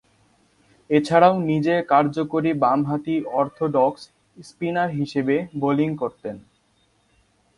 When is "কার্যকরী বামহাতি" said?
1.89-3.15